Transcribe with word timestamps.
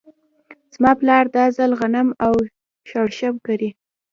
زما 0.75 0.91
پلار 0.99 1.25
دا 1.35 1.43
ځل 1.57 1.71
غنم 1.79 2.07
او 2.25 2.33
شړشم 2.89 3.35
کري. 3.45 3.69